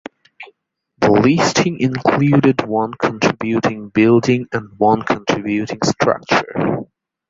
[0.99, 6.85] The listing included one contributing building and one contributing structure.